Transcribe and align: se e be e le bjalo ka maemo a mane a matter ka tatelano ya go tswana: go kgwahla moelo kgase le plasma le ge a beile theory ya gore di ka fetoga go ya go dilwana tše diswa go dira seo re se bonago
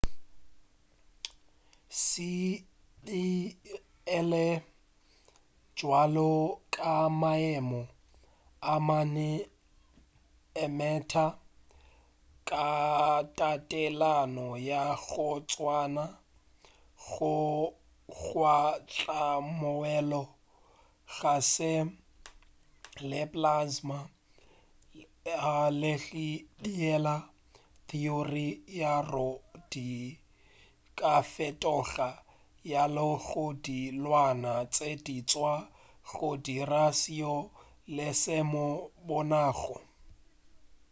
se 2.05 2.29
e 2.51 2.55
be 3.07 3.21
e 4.17 4.19
le 4.31 4.47
bjalo 5.75 6.29
ka 6.75 6.93
maemo 7.21 7.81
a 8.73 8.75
mane 8.87 9.29
a 10.63 10.65
matter 10.77 11.31
ka 12.49 12.65
tatelano 13.37 14.47
ya 14.69 14.83
go 15.05 15.29
tswana: 15.49 16.05
go 17.09 17.35
kgwahla 18.15 19.19
moelo 19.59 20.23
kgase 21.13 21.73
le 23.09 23.21
plasma 23.31 23.99
le 25.79 25.93
ge 26.03 26.29
a 26.35 26.41
beile 26.61 27.15
theory 27.87 28.49
ya 28.81 28.93
gore 29.09 29.29
di 29.71 29.87
ka 30.99 31.13
fetoga 31.33 32.09
go 32.15 32.21
ya 32.71 32.83
go 33.27 33.45
dilwana 33.65 34.53
tše 34.73 34.89
diswa 35.05 35.53
go 36.15 36.29
dira 36.45 36.83
seo 36.99 37.35
re 37.95 38.07
se 38.21 38.35
bonago 39.07 39.75